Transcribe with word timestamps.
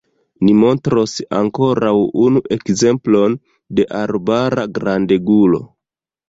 Ni 0.45 0.53
montros 0.59 1.11
ankoraŭ 1.39 1.91
unu 2.23 2.41
ekzemplon 2.55 3.37
de 3.81 3.87
arbara 4.01 4.65
grandegulo. 4.79 5.63